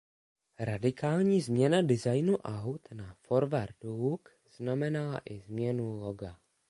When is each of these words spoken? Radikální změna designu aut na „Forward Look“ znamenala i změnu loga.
Radikální 0.59 1.41
změna 1.41 1.81
designu 1.81 2.37
aut 2.37 2.81
na 2.93 3.13
„Forward 3.19 3.83
Look“ 3.83 4.29
znamenala 4.57 5.21
i 5.29 5.39
změnu 5.39 5.99
loga. 5.99 6.37